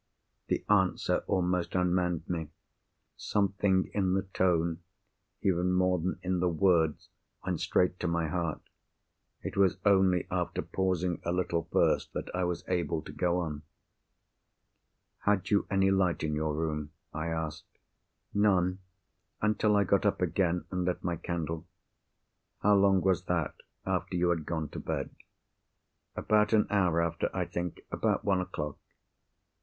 [0.47, 2.49] The answer almost unmanned me.
[3.17, 4.81] Something in the tone,
[5.43, 7.09] even more than in the words,
[7.45, 8.61] went straight to my heart.
[9.43, 13.61] It was only after pausing a little first that I was able to go on.
[15.19, 17.77] "Had you any light in your room?" I asked.
[18.33, 21.67] "None—until I got up again, and lit my candle."
[22.63, 23.53] "How long was that,
[23.85, 25.11] after you had gone to bed?"
[26.15, 27.81] "About an hour after, I think.
[27.91, 28.79] About one o'clock."